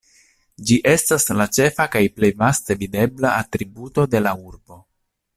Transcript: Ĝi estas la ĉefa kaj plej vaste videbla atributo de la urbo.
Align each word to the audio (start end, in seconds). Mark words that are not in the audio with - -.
Ĝi 0.67 0.77
estas 0.91 1.25
la 1.41 1.45
ĉefa 1.57 1.85
kaj 1.95 2.01
plej 2.15 2.31
vaste 2.39 2.77
videbla 2.79 3.33
atributo 3.43 4.07
de 4.15 4.23
la 4.29 4.33
urbo. 4.53 4.79